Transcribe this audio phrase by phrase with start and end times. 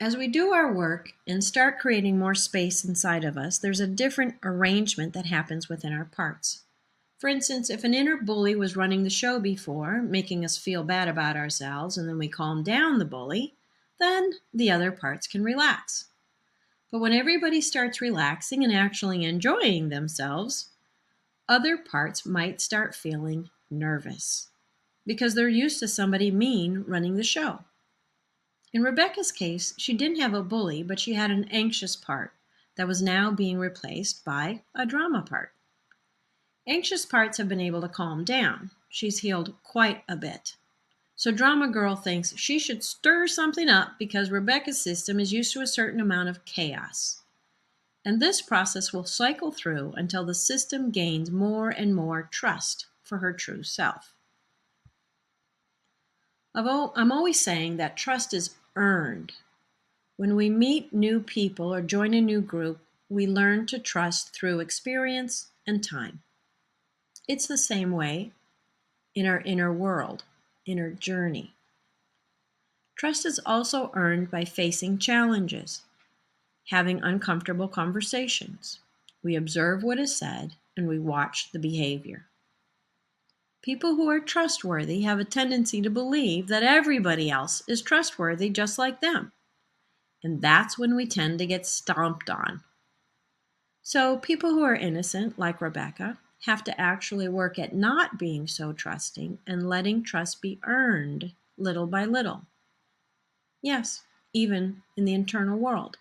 [0.00, 3.86] As we do our work and start creating more space inside of us, there's a
[3.88, 6.62] different arrangement that happens within our parts.
[7.18, 11.08] For instance, if an inner bully was running the show before, making us feel bad
[11.08, 13.54] about ourselves, and then we calm down the bully,
[13.98, 16.04] then the other parts can relax.
[16.92, 20.68] But when everybody starts relaxing and actually enjoying themselves,
[21.48, 24.48] other parts might start feeling nervous
[25.04, 27.64] because they're used to somebody mean running the show.
[28.72, 32.34] In Rebecca's case, she didn't have a bully, but she had an anxious part
[32.76, 35.52] that was now being replaced by a drama part.
[36.66, 38.70] Anxious parts have been able to calm down.
[38.90, 40.56] She's healed quite a bit.
[41.16, 45.62] So Drama Girl thinks she should stir something up because Rebecca's system is used to
[45.62, 47.22] a certain amount of chaos.
[48.04, 53.18] And this process will cycle through until the system gains more and more trust for
[53.18, 54.14] her true self.
[56.54, 59.32] I'm always saying that trust is earned.
[60.16, 64.60] When we meet new people or join a new group, we learn to trust through
[64.60, 66.22] experience and time.
[67.26, 68.32] It's the same way
[69.14, 70.24] in our inner world,
[70.64, 71.52] inner journey.
[72.96, 75.82] Trust is also earned by facing challenges,
[76.70, 78.80] having uncomfortable conversations.
[79.22, 82.26] We observe what is said and we watch the behavior.
[83.62, 88.78] People who are trustworthy have a tendency to believe that everybody else is trustworthy just
[88.78, 89.32] like them.
[90.22, 92.62] And that's when we tend to get stomped on.
[93.82, 98.72] So, people who are innocent, like Rebecca, have to actually work at not being so
[98.72, 102.42] trusting and letting trust be earned little by little.
[103.62, 105.96] Yes, even in the internal world.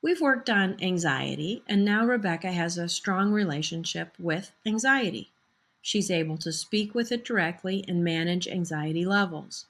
[0.00, 5.32] We've worked on anxiety, and now Rebecca has a strong relationship with anxiety.
[5.82, 9.66] She's able to speak with it directly and manage anxiety levels,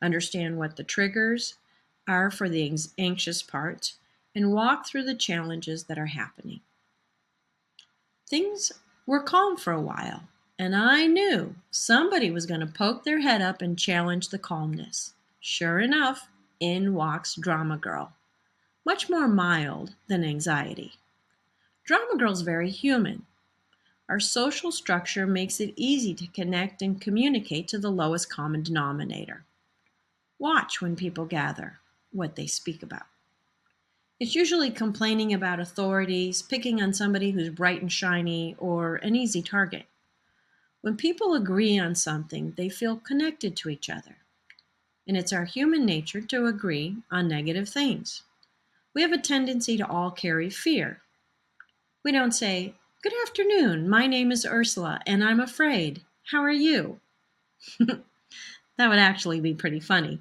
[0.00, 1.54] understand what the triggers
[2.08, 3.98] are for the anxious parts,
[4.34, 6.60] and walk through the challenges that are happening.
[8.28, 8.72] Things
[9.06, 10.24] were calm for a while,
[10.58, 15.14] and I knew somebody was going to poke their head up and challenge the calmness.
[15.40, 16.28] Sure enough,
[16.60, 18.12] in walks Drama Girl,
[18.84, 20.92] much more mild than anxiety.
[21.84, 23.26] Drama Girl's very human.
[24.12, 29.46] Our social structure makes it easy to connect and communicate to the lowest common denominator.
[30.38, 31.78] Watch when people gather
[32.12, 33.06] what they speak about.
[34.20, 39.40] It's usually complaining about authorities, picking on somebody who's bright and shiny, or an easy
[39.40, 39.86] target.
[40.82, 44.18] When people agree on something, they feel connected to each other.
[45.08, 48.24] And it's our human nature to agree on negative things.
[48.92, 51.00] We have a tendency to all carry fear.
[52.04, 53.88] We don't say, Good afternoon.
[53.88, 56.02] My name is Ursula, and I'm afraid.
[56.30, 57.00] How are you?
[57.80, 57.98] that
[58.78, 60.20] would actually be pretty funny.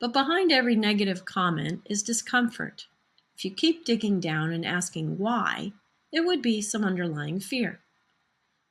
[0.00, 2.86] But behind every negative comment is discomfort.
[3.36, 5.72] If you keep digging down and asking why,
[6.10, 7.80] it would be some underlying fear.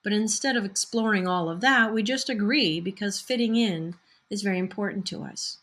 [0.03, 3.93] But instead of exploring all of that, we just agree because fitting in
[4.31, 5.59] is very important to us.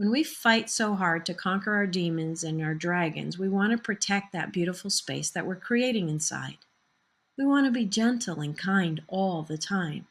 [0.00, 3.76] When we fight so hard to conquer our demons and our dragons, we want to
[3.76, 6.56] protect that beautiful space that we're creating inside.
[7.36, 10.06] We want to be gentle and kind all the time.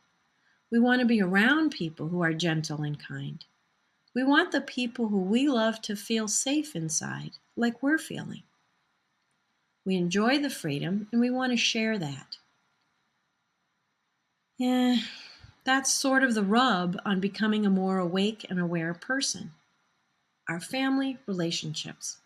[0.72, 3.44] We want to be around people who are gentle and kind.
[4.14, 8.44] We want the people who we love to feel safe inside, like we're feeling.
[9.86, 12.38] We enjoy the freedom and we want to share that.
[14.60, 14.98] Yeah,
[15.64, 19.54] that's sort of the rub on becoming a more awake and aware person
[20.50, 22.18] our family relationships.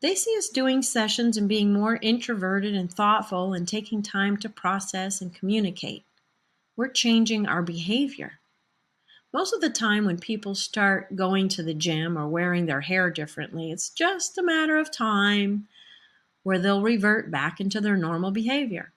[0.00, 4.48] They see us doing sessions and being more introverted and thoughtful and taking time to
[4.48, 6.04] process and communicate.
[6.76, 8.40] We're changing our behavior.
[9.32, 13.10] Most of the time, when people start going to the gym or wearing their hair
[13.10, 15.68] differently, it's just a matter of time
[16.42, 18.92] where they'll revert back into their normal behavior.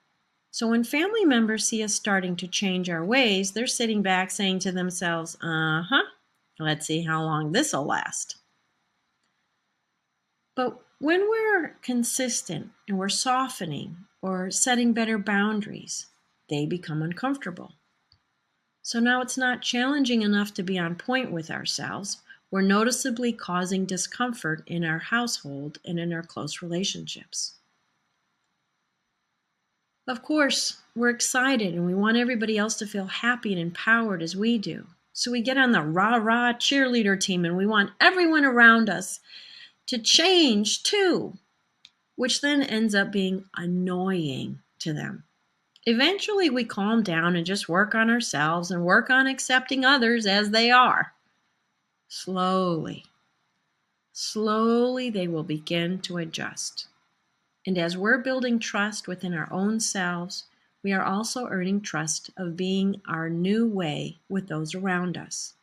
[0.50, 4.60] So, when family members see us starting to change our ways, they're sitting back saying
[4.60, 6.04] to themselves, uh huh,
[6.66, 8.36] let's see how long this will last.
[10.56, 16.06] But when we're consistent and we're softening or setting better boundaries,
[16.48, 17.74] they become uncomfortable.
[18.82, 22.22] So now it's not challenging enough to be on point with ourselves.
[22.50, 27.52] We're noticeably causing discomfort in our household and in our close relationships.
[30.08, 34.34] Of course, we're excited and we want everybody else to feel happy and empowered as
[34.34, 34.86] we do.
[35.18, 39.18] So we get on the rah rah cheerleader team and we want everyone around us
[39.88, 41.36] to change too,
[42.14, 45.24] which then ends up being annoying to them.
[45.86, 50.50] Eventually, we calm down and just work on ourselves and work on accepting others as
[50.50, 51.12] they are.
[52.06, 53.04] slowly,
[54.12, 56.86] slowly they will begin to adjust.
[57.66, 60.44] And as we're building trust within our own selves,
[60.82, 65.54] we are also earning trust of being our new way with those around us.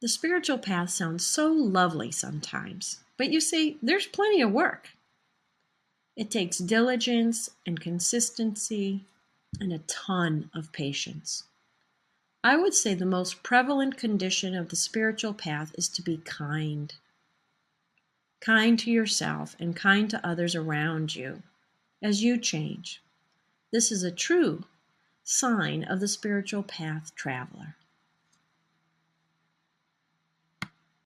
[0.00, 4.90] The spiritual path sounds so lovely sometimes, but you see, there's plenty of work.
[6.16, 9.04] It takes diligence and consistency
[9.60, 11.44] and a ton of patience.
[12.44, 16.94] I would say the most prevalent condition of the spiritual path is to be kind.
[18.40, 21.42] Kind to yourself and kind to others around you
[22.02, 23.02] as you change.
[23.70, 24.64] This is a true
[25.24, 27.76] sign of the spiritual path traveler.